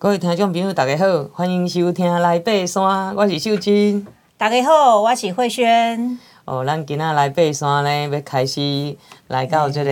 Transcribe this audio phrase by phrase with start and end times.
[0.00, 2.84] 各位听众朋友，大家好，欢迎收听《来爬山》，
[3.16, 4.06] 我是秀珍。
[4.36, 6.20] 大家好，我是慧萱。
[6.44, 9.90] 哦，咱今仔来爬山呢，要开始来到这个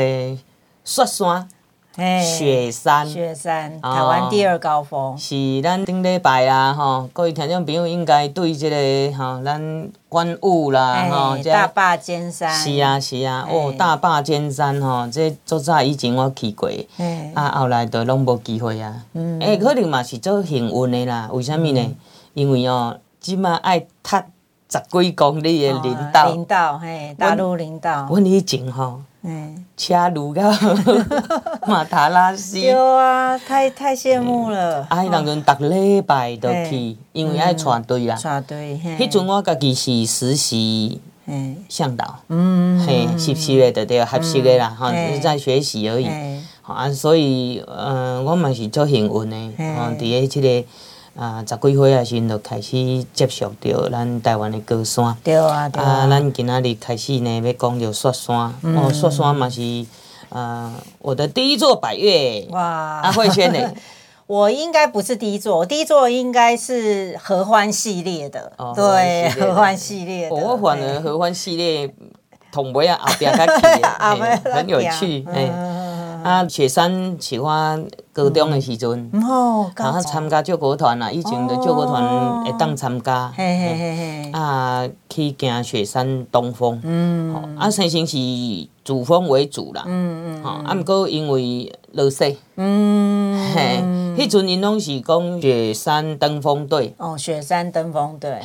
[0.84, 1.48] 雪山。
[1.96, 19.40] 雪山，雪山，台湾第二高峰，哦、是咱顶礼拜啊，吼，各位听众朋友应该对这个吼，咱观雾啦，吼、欸，大坝尖山，是啊是啊，哦，大坝尖山吼，这做早以前我去过，欸、啊，后来都拢无机会啊，诶、嗯。
[19.40, 21.80] 欸，可能嘛是做幸运的啦，为虾米呢？
[21.80, 21.96] 嗯、
[22.34, 24.26] 因为哦，即马爱踏
[24.68, 29.00] 十几公里的林道，林道，嘿，大陆林道，阮以前吼。
[29.28, 30.48] 嗯，车路到
[31.66, 34.86] 马达拉斯，对啊，太太羡慕了。
[34.88, 38.16] 啊，迄当阵逐礼拜都去，因为爱带队啦。
[38.22, 41.00] 带队，迄阵我家己是实习，
[41.68, 46.08] 向导，嗯，嘿，实习的对对，合适的啦，哈，只是在学习而已。
[46.62, 49.36] 啊，所以，嗯，我嘛是做幸运的，
[49.76, 50.68] 吼，伫个即个。
[51.16, 55.16] 啊，十几岁啊时阵就开始接触到咱台湾的高山。
[55.24, 55.90] 对啊，对啊。
[55.90, 58.54] 啊，咱今仔日开始呢，要讲到雪山。
[58.62, 59.86] 嗯、哦，雪山嘛是，
[60.28, 62.46] 呃，我的第一座百岳。
[62.50, 63.00] 哇！
[63.02, 63.72] 阿，慧轩呢？
[64.26, 68.52] 我应该不是第一座，我第一座应该是合欢系列的。
[68.58, 70.34] 哦，对，合欢系列的。
[70.34, 71.88] 我反而合欢系列
[72.50, 73.62] 同尾啊后边较起，
[74.52, 75.24] 很有趣。
[75.28, 75.75] 嗯、
[76.26, 77.86] 啊，雪山是我。
[78.16, 79.22] 高中的时阵，然
[79.92, 83.30] 后参加救国团啦，以前的救国团会当参加，
[84.32, 87.54] 啊，去行雪山东峰，嗯。
[87.58, 88.16] 啊，先生是
[88.82, 93.52] 主峰为主啦，嗯嗯啊，毋过因为落雪，嗯。
[93.54, 93.82] 嘿，
[94.16, 98.40] 迄阵因拢是讲雪山登峰队，哦，雪山登峰队，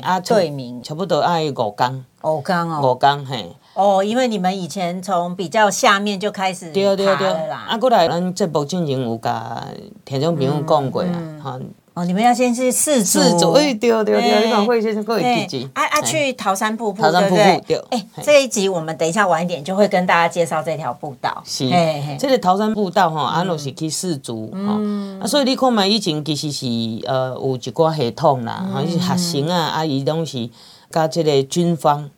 [0.00, 0.82] 啊，队名。
[0.82, 3.50] 差不多爱五工，五工哦，五工嘿。
[3.74, 9.64] 哦，因为你们以前从比较下面就开始对对对，啊，过来咱节目进行有甲
[10.04, 11.60] 听众朋友讲过啊，哈。
[11.92, 17.34] 哦，你们要先去四组，四组，哎，对对对，你看会先过一集，啊啊，去桃山瀑布，对不
[17.66, 17.76] 对？
[17.90, 21.42] 哎，这一集我们等一下晚一点就会跟大家介绍这条步道。
[21.44, 21.68] 是，
[22.16, 26.66] 这个桃山步道哈，安乐是去四组，嗯，啊，所以你看嘛，以前其实是
[27.08, 30.48] 呃有一挂系统啦，啊，是学生啊，啊，伊拢是
[30.90, 32.10] 甲即个军方。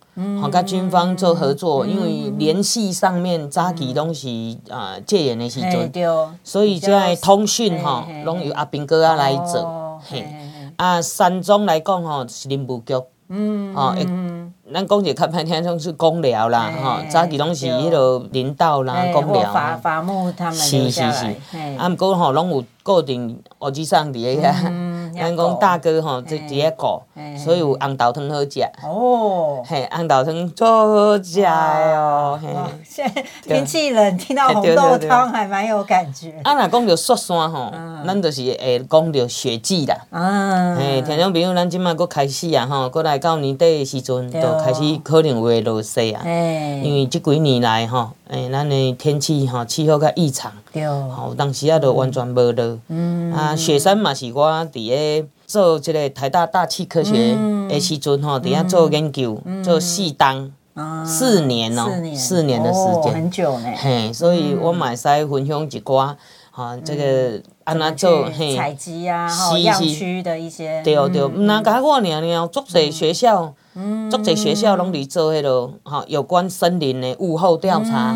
[0.43, 4.29] 吼，甲军方做合作，因为联系上面早期拢是
[4.69, 5.91] 啊戒严的时阵，
[6.45, 9.99] 所以即个通讯吼，拢由阿兵哥啊来做。
[10.07, 10.27] 嘿，
[10.77, 12.93] 啊山中来讲吼是林务局，
[13.31, 13.97] 嗯，哦，
[14.71, 19.51] 咱讲一个较歹听，种是公寮啦，吼，早期拢是迄个林道啦，公寮。
[19.51, 20.55] 伐伐木他们。
[20.55, 21.27] 是是是，
[21.79, 24.92] 啊，毋过吼拢有固定学习上伫个遐。
[25.15, 27.03] 咱讲大哥吼，就伫个顾，
[27.39, 28.61] 所以有红豆汤好食。
[28.85, 32.39] 哦，嘿，红豆汤足好食哦。
[32.43, 32.49] 嘿，
[32.89, 36.33] 现在天气冷，听到红豆汤还蛮有感觉。
[36.45, 37.73] 啊，若讲到雪山吼，
[38.07, 39.97] 咱就是会讲到雪季啦。
[40.11, 46.23] 啊，嘿，听众朋友，咱即马佫开始啊，吼，佫来到年底的时阵，就开始可能会落雪啊。
[46.25, 50.51] 因为即几年来吼，诶，咱的天气吼气候较异常。
[50.73, 50.87] 对。
[50.89, 52.79] 吼，当时啊，就完全无落。
[52.89, 53.31] 嗯。
[53.31, 57.37] 啊，雪山嘛是我伫咧做即个台大大气科学
[57.69, 60.51] 的时阵吼，伫遐做研究，做四当
[61.05, 63.69] 四年哦，四年的时间，很久呢。
[63.77, 66.15] 嘿，所以我嘛会使分享一寡
[66.55, 70.83] 哈，这个安怎做嘿，采集啊，吼，样区的一些。
[70.85, 73.55] 对对，毋呾甲我尔尔，足侪学校，
[74.11, 78.15] 足侪学校拢伫做迄落哈，有关森林的物候调查。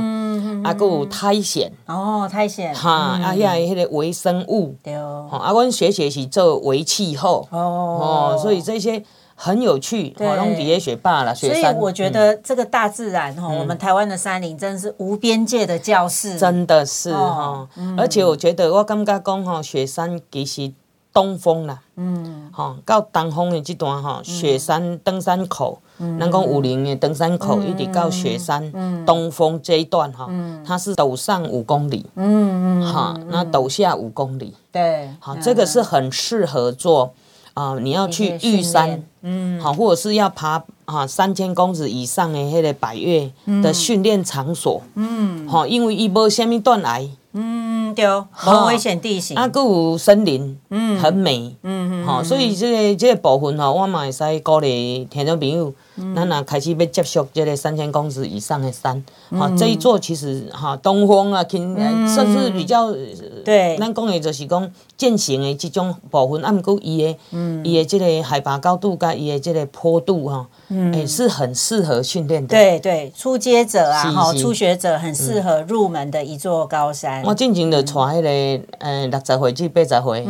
[0.63, 1.71] 啊，佮有苔藓。
[1.87, 2.75] 哦，苔藓。
[2.75, 4.75] 哈，啊，遐个迄个微生物。
[4.83, 4.95] 对。
[4.97, 7.49] 哦，啊，阮学姐是做微气候。
[7.51, 9.03] 哦，哦，所以这些
[9.39, 11.63] 很有趣，哦，拢底下雪霸啦，雪山。
[11.63, 20.73] 所以我觉得这个大自然哈，我们台湾的山林真的是无边界的教室，真的是哈，而且我觉得我感觉讲哈，雪山其实
[21.13, 25.81] 东峰啦，嗯，哈，到东峰的这段哈，雪山登山口。
[25.99, 28.71] 咱讲五零的登山口一直到雪山
[29.07, 30.29] 东峰这一段哈，
[30.63, 37.15] 它是陡上五公里，嗯嗯，好，那陡下五公里，对，好，这个是很适合做
[37.57, 43.31] 啊，你要去玉山，嗯，好，或者是要爬啊三千公尺以上的迄个百岳
[43.63, 47.01] 的训练场所，嗯，好，因为伊无虾米断崖，
[47.33, 55.73] 嗯，对，无危险地形，啊，佫有森林，嗯，很美，嗯嗯，好，所以这个这个部分哈，我嘛会使鼓励听众朋友。
[56.15, 61.43] 咱若开始要接触这个三千公尺以上的山，哈，这一座其实哈东风啊，
[62.07, 62.93] 算是比较
[63.45, 67.19] 对，咱讲的就是讲践行的这种部分，啊，毋过伊的，
[67.65, 72.49] 伊的这个海拔高度甲伊的这个坡度哈，诶，是很适合训练的。
[72.49, 77.23] 对对，初阶者啊，哈，初学者很适合入门的一座高山。
[77.25, 80.27] 我进前就带迄个，呃，六十岁至八十岁，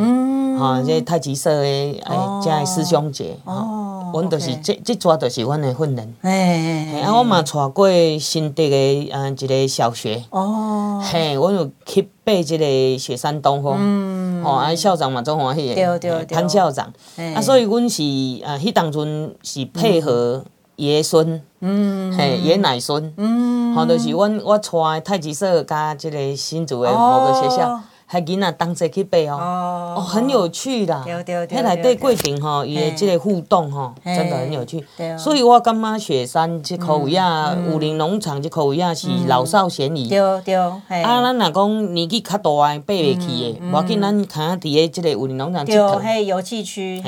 [0.58, 2.02] 哈，这太极社的诶，
[2.42, 3.66] 这师兄姐，哈，
[4.12, 6.14] 阮就是这这抓就是阮的训练。
[6.22, 7.88] 哎，啊，我嘛带过
[8.18, 10.24] 新竹的，呃，一个小学。
[10.30, 11.02] 哦。
[11.04, 13.76] 嘿，我有去爬一个雪山东峰。
[13.78, 14.44] 嗯。
[14.44, 15.74] 哦，啊，校长嘛总欢喜的。
[15.74, 16.36] 对对对。
[16.36, 16.92] 潘校长。
[17.34, 18.02] 啊，所以阮是，
[18.44, 20.44] 呃，迄当阵是配合
[20.76, 21.42] 爷孙。
[21.60, 22.16] 嗯。
[22.16, 23.12] 嘿，爷奶孙。
[23.16, 23.74] 嗯。
[23.74, 27.80] 吼，就是阮我带太极社加这个新竹的某个学校。
[28.08, 31.02] 还囡仔同齐去爬哦，哦，很有趣啦。
[31.04, 31.58] 对对对。
[31.58, 34.84] 迄内底过程吼，伊的即个互动吼，真的很有趣。
[35.18, 40.08] 所以我感觉雪山即块位啊，武林农场即块位啊，是老少咸宜。
[40.08, 40.54] 对对。
[40.54, 40.78] 啊，
[41.20, 46.00] 咱若讲年纪较大诶，爬袂起的，无要紧，咱徛伫个即个武林农场佚佗。
[46.00, 47.02] 对，迄游戏区。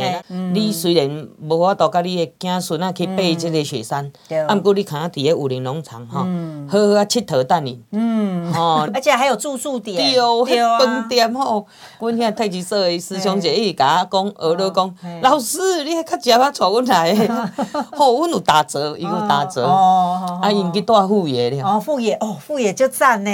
[0.53, 4.11] 你虽然无法度甲你的子孙仔去爬即个雪山，
[4.49, 6.27] 啊，毋过你徛伫个武林农场吼，
[6.69, 7.81] 好好啊佚佗等你。
[7.93, 8.53] 嗯。
[8.53, 9.97] 吼，而且还有住宿点。
[9.97, 10.88] 对啊。
[10.89, 11.67] 饭店吼，
[12.01, 17.29] 阮遐太极社的师兄姐一直甲我讲，学了讲，老师，你还较食啊，带阮来，
[17.97, 21.69] 吼，阮有打折，伊有打折，啊，因去带副业了。
[21.69, 23.31] 哦，副业，哦，副业就赞呢，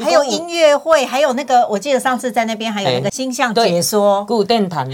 [0.00, 4.88] 还有音乐会，还有那个，我记得上次在那边还有那个星象解说，有电毯，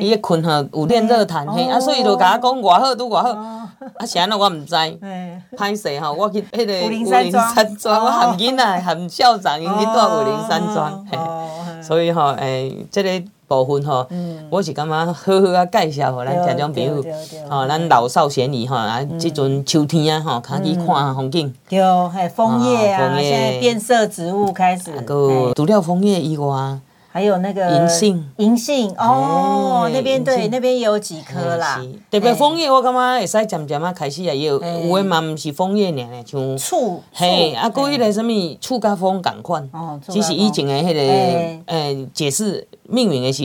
[0.00, 4.74] 伊咧困吼有电热毯，嘿，啊，所以就甲我讲偌好，拄偌好，啊，是安怎我毋知，
[5.56, 7.30] 歹势吼，我去迄个武陵山
[7.76, 11.06] 庄，我含囡仔含校长，因去带武陵山庄。
[11.82, 13.10] 所以吼，诶，即个
[13.46, 14.06] 部分吼，
[14.48, 17.04] 我是感觉好好啊介绍互咱听众朋友，
[17.50, 21.54] 吼，咱老少咸宜吼，啊，即阵秋天啊，吼，较去看风景。
[21.68, 24.92] 对，还枫叶啊，现在变色植物开始。
[25.02, 26.78] 个除了枫叶以外。
[27.14, 31.80] 还有那个银杏，银杏哦，那边对，那边也有几棵啦。
[32.10, 39.70] 特别枫叶，我感觉会使渐渐啊开始啊，也有有诶嘛，毋是枫叶尔咧，像醋，嘿，啊，过迄个什么厝甲枫共款。
[40.08, 43.44] 只是以前诶迄个诶解释命名诶时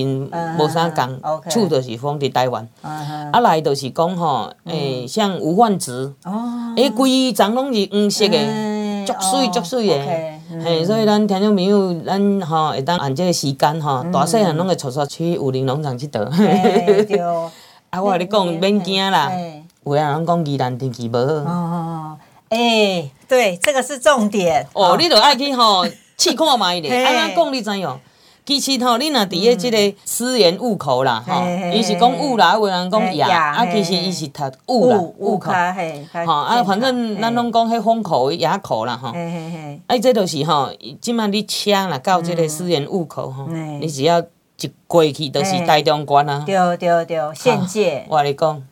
[0.57, 2.67] 无啥共，厝就是放伫台湾。
[2.81, 8.47] 啊来就是讲吼，诶，像无患子，哦，诶，规张拢是黄色诶，
[9.13, 10.39] 足水足水诶。
[10.63, 17.05] 嘿，所以咱听众朋友，咱吼会当按这个时间吼，大细汉拢会撮撮去武林农场佚佗。
[17.05, 17.19] 对。
[17.89, 19.31] 啊，我甲你讲，免惊啦。
[19.83, 21.21] 有的人讲宜兰天气无好。
[21.23, 22.17] 哦哦哦。
[22.49, 24.67] 诶，对，这个是重点。
[24.73, 25.85] 哦，你著爱去吼
[26.17, 27.03] 试看卖咧。
[27.03, 27.99] 安怎讲你知影？
[28.45, 35.51] 其实吼，你若伫个即个思源路口啦，吼，伊是讲雾啦，有人讲夜，啊，其实伊是读雾啦，户口，
[36.25, 39.09] 吼，啊，反正咱拢讲迄风口、夜口啦，吼，
[39.85, 43.47] 啊，这就是吼，即摆你车若到即个思源路口吼，
[43.79, 48.63] 你只要一过去，就是大中关啊，对对对，县界，我甲你讲，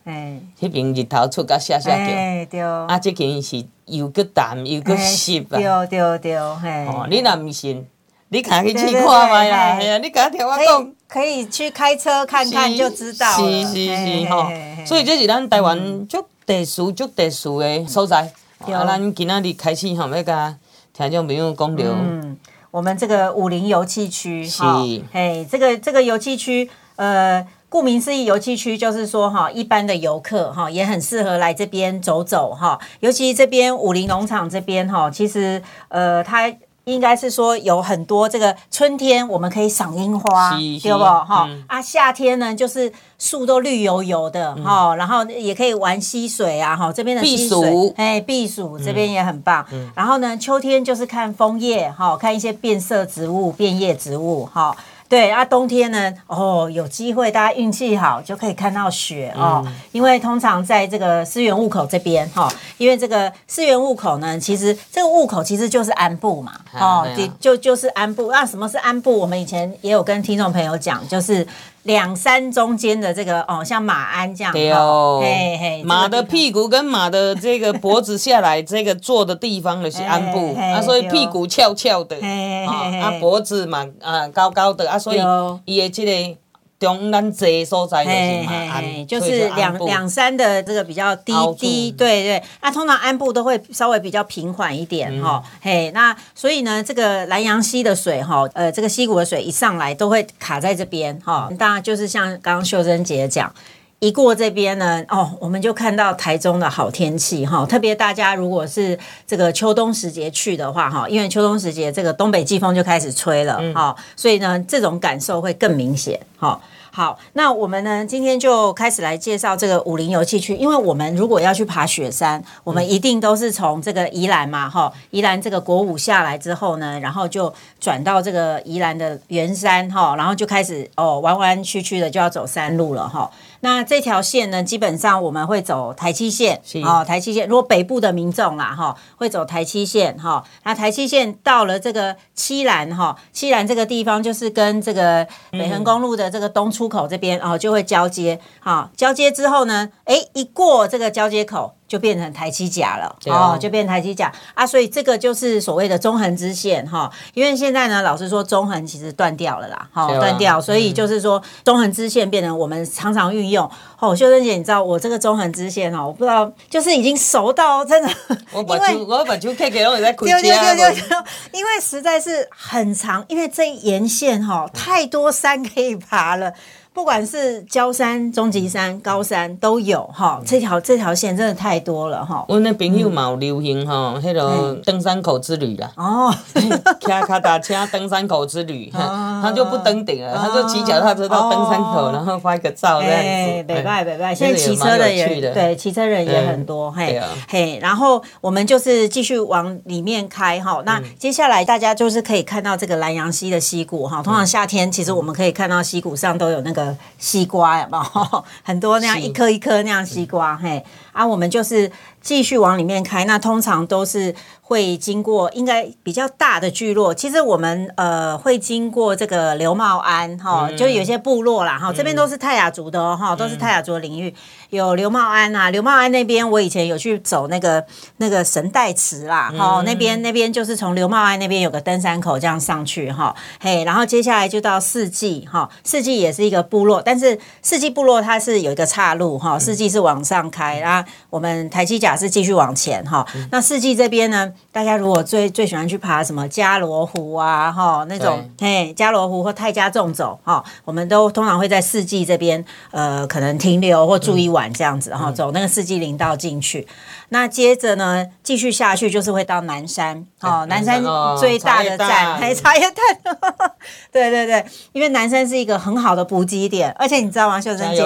[0.60, 7.86] 迄边日头出甲晒晒叫，啊，即间是又阁淡又阁湿啊，对对对，嘿，你若毋信。
[8.30, 13.36] 你赶去去看卖啦，哎呀，你赶快听我讲，可以去开车看看就知道了。
[13.36, 14.46] 是是是吼，
[14.84, 18.30] 所以这是咱台湾足特殊、足特殊的所在。
[18.58, 20.54] 啊，咱今仔日开始吼，要甲
[20.92, 21.84] 听众朋友讲着。
[21.84, 22.36] 嗯，
[22.70, 36.52] 我们这个武陵游憩区，哈，哎，这个这个游憩区，呃，顾名思义，游憩区就是说哈，一般的游客哈也很适合来这边走走哈，尤其这边武陵农场这边哈，其实呃，它。
[36.88, 41.46] 应该是说有很多这个春天我们可以赏樱花，对不哈？
[41.48, 49.64] 嗯、啊，夏天呢就是树都绿油油的哈，嗯、然后也可以玩溪水啊哈，这边的溪水哎避暑，这边也很棒。
[49.70, 54.74] 嗯、然后呢，秋天就是看枫叶哈，看一些变色植物、变叶植物哈。
[55.08, 59.62] 对啊，冬天呢，哦，有机会大家运气好就可以看到雪哦。
[59.66, 68.30] 嗯、因为通常在这个思源雾口这边哈、哦，因为这个思源雾口呢，其实这个雾口其实就是安部嘛，哦，就就就是安部。
[68.30, 69.18] 那什么是安部？
[69.18, 71.46] 我们以前也有跟听众朋友讲，就是。
[71.84, 80.54] 两山中间的这个哦，像马鞍这样，对哦，嘿嘿，马的屁股跟马的这个脖子下来，这个坐的地方的是鞍部。
[80.60, 85.20] 啊，所以屁股翘翘的，啊，脖子嘛啊高高的啊，所以
[85.64, 86.38] 伊的这个。
[86.78, 92.42] 中咱坐所在就是嘛，鞍，就是两两山的这个比较低低，对对。
[92.62, 95.90] 那通常安部都会稍微比较平缓一点哈，嘿。
[95.92, 101.48] 那所以呢，这个南阳溪的水哈，呃，这个溪谷的水一上来都会卡在这边哈。
[101.58, 103.52] 当然就是像刚刚秀珍姐讲，
[104.00, 107.66] 一过这边呢，哦，我们就看到台中的好天气哈。
[107.66, 116.60] 特别大家如果是这个秋冬时节去的话哈，因为秋冬时节这个东北季风就开始吹了哈，嗯、所以呢，这种感受会更明显哈。
[116.90, 120.56] 好，那我们呢，今天就开始来介绍这个武陵游憩区。
[120.56, 133.30] 因为我们如果要去爬雪山，我们一定都是从这个宜兰嘛，哈，宜兰这个国五下来之后呢，然后就转到这个宜兰的圆山，哈，然后就开始哦，弯弯曲曲的就要走山路了，哈。
[133.60, 137.48] 那这条线呢，基本上我们会走台七线，哦，台七线。
[137.48, 140.44] 如果北部的民众啦，哈，会走台七线，哈。
[140.64, 148.90] 那台七线到了这个七兰，哈，七兰这个地方就是跟这个北横公路的这个东出口这边，哦，就会交接，好。
[148.96, 151.74] 交接之后呢，哎，一过这个交接口。
[151.88, 157.10] 就变成台七甲了哦，哦，就变成台七甲啊，所以这个就是所谓的中横支线哈。
[157.32, 163.68] 因为现在呢，老实说，中横其实断掉了啦，哈、哦，断掉，所以就是说中横支线变成我们常常运用。
[163.98, 168.10] 哦，秀珍姐，你知道我这个中横支线哈，我不知道，就是已经熟到真的，
[168.52, 171.04] 我把球我把球给给了我在对对对对，
[171.52, 176.52] 因为实在是很长，因为这沿线哈太多山可以爬了。
[176.98, 182.44] 不管是焦山、中级山、高山都有哈，这条这条线真的太多了哈。
[182.48, 185.88] 我那朋友嘛有流行哈，那个登山口之旅啦。
[185.96, 186.68] 哦，骑
[187.06, 193.62] 卡达车登山口之旅， 他就不登顶了，他就骑脚踏车到登山口，然后拍个照这样子。
[193.62, 197.78] 北拜北拜，现在骑车的也对，骑车人也很多嘿嘿。
[197.80, 200.82] 然后我们就是继续往里面开哈。
[200.84, 204.20] 那接下来大家就是可以看到这个兰阳溪的溪谷哈。
[204.20, 206.87] 通常夏天其实我们可以看到溪谷上都有那个。
[207.18, 208.44] 西瓜有没有？
[208.62, 210.84] 很多那样一颗一颗那样西瓜，嘿
[211.18, 213.24] 啊，我们就是继续往里面开。
[213.24, 214.32] 那通常都是
[214.62, 217.12] 会经过应该比较大的聚落。
[217.12, 221.92] 其实我们呃会经过这个刘茂安哈，嗯、就有些部落啦哈。
[221.92, 224.32] 这边都是泰雅族的哦哈，都是泰雅族的领域。
[224.70, 227.84] 有刘茂安啊，刘茂安那边我以前有去走那个
[228.18, 237.02] 那个神代祠啦哈，那边那边就是从刘茂安那边有个登山口这样上去哈，嘿，然后接下来就到四季哈，四季也是一个部落。
[237.02, 243.26] 但是四季部落它是有一个岔路哈，四季是往上开，然后我们台七甲是继续往前哈。
[243.50, 256.86] 那四季这边呢，大家如果最最喜欢去爬什么加罗湖啊哈那种，嘿，加罗湖或泰加纵走哈，我们都通常会在四季这边呃可能停留或住一晚这样子哈，走那个四季林道进去。
[257.30, 261.02] 那接着呢，继续下去就是会到南山哦，南山
[261.38, 263.38] 最大的站还茶叶蛋，
[264.10, 266.90] 对对对，因为南山是一个很好的补给点。
[266.98, 268.02] 而且你知道吗，秀珍姐？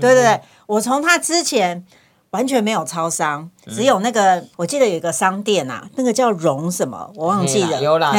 [0.00, 1.84] 对对对，我从他之前
[2.34, 7.80] 完全没有超商，只有那个我记得有一个商店啊，那个叫荣什么，我忘记了。
[7.80, 8.12] 有啦，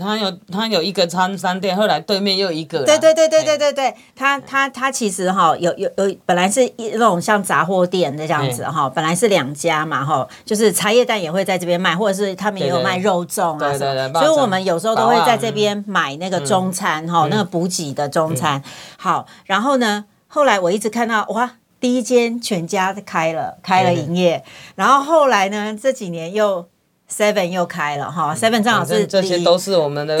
[0.00, 2.84] 他有他有一个餐商店，后来对面又一个。
[2.84, 18.60] 对对对对对对对，他他他其实哈有有有本来是一那种像杂货店的这样子哈，本来是两家嘛哈，就是茶叶蛋也会在这边卖，或者是他们也有卖肉粽啊什么，所以我们有时候都会在这边买那个中餐哈，那个补给的中餐。
[18.96, 21.52] 好，然后呢，后来我一直看到哇。
[21.82, 24.42] 第一间全家开了，开了营业，嗯、
[24.76, 26.64] 然后后来呢，这几年又
[27.10, 30.16] Seven 又开了哈，Seven 正好是这些都是我们的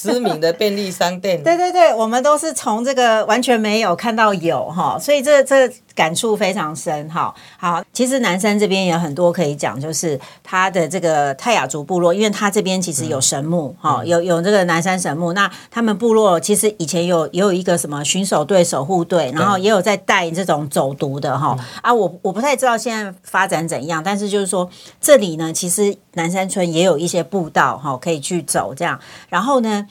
[0.00, 1.42] 知名的便利商店。
[1.42, 5.68] 对 对对，我们都是从这个完全没有看到有哈，所以这这。
[5.98, 28.96] 感触非常深，哈，好，其实南山这边有很多可以讲，就是他的这个泰雅族部落，因为他这边其实有神木，哈、嗯，有有这个南山神木，那他们部落其实以前有也有一个什么巡守队、守护队，然后也有在带这种走读的，哈，嗯、啊，我我不太知道现在发展怎样，但是就是说这里呢，其实南山村也有一些步道，哈，可以去走这样，
[29.28, 29.87] 然后呢。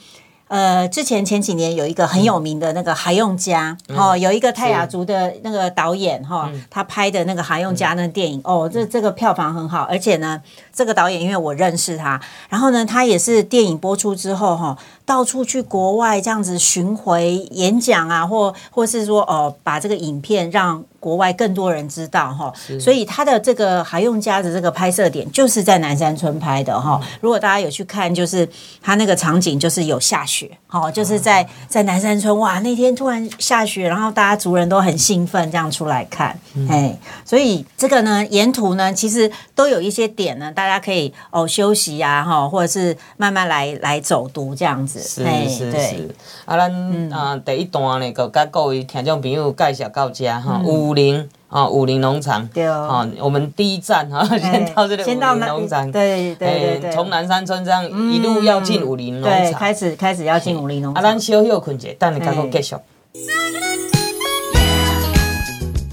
[0.48, 10.40] 呃，之前前几年有一个很有名的那个哈勇家，哦，有一个泰雅族的那个导演哈，他拍的那个哈勇家那电影，哦，这这个票房很好，而且呢，
[10.72, 14.74] 这个导演因为我认识他，然后呢，他也是电影播出之后哈，
[15.04, 20.82] 到处去国外这样子巡回演讲啊，或或是说哦，把这个影片让。
[21.00, 26.98] 国外更多人知道哈，所以他的这个哈勇家的这个拍摄点就是在南山村拍的哈。
[27.00, 28.48] 嗯、如果大家有去看，就是
[28.82, 36.30] 他那个场景就是有下雪，好，就是在在南山村哇，那天突然下雪，然后大家族人都很兴奋这样出来看，
[36.68, 46.14] 哎、嗯，所以这个呢，沿途呢其实都有一些点呢，大家可以哦休息呀哈，或者是慢慢来来走读这样子，是是是。
[46.44, 50.60] 啊，咱啊第一段呢，就跟各位听众朋友介绍到这哈。
[50.64, 61.02] 武陵啊，武林农场，对哦，我们第一站哈， 先到这里武林农场，对对对，从南山村这样一路要进武林农场，开始开始要进武林农场。
[61.02, 62.76] 啊，咱小休困一下，等你开始继续。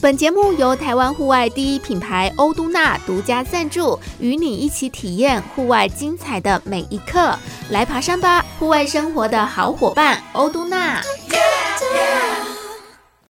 [0.02, 7.34] 本节目由台湾户外第一品牌欧都娜独家赞助，与你一起体验户外精彩的每一刻。
[7.72, 11.02] 来爬山吧，户外生活的好伙伴，欧都纳。